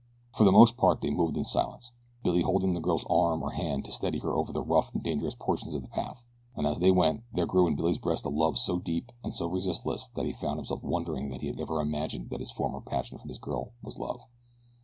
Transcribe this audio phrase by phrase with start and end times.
[0.33, 1.91] For the most part they moved in silence,
[2.23, 5.35] Billy holding the girl's arm or hand to steady her over the rough and dangerous
[5.35, 6.25] portions of the path.
[6.55, 9.45] And as they went there grew in Billy's breast a love so deep and so
[9.45, 13.19] resistless that he found himself wondering that he had ever imagined that his former passion
[13.19, 14.23] for this girl was love.